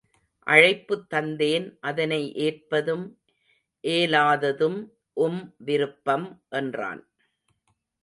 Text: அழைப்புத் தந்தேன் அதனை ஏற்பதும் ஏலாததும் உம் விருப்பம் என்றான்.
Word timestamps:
அழைப்புத் 0.47 1.03
தந்தேன் 1.09 1.77
அதனை 1.79 2.33
ஏற்பதும் 2.37 3.05
ஏலாததும் 3.83 4.79
உம் 5.17 5.41
விருப்பம் 5.65 6.27
என்றான். 6.49 7.03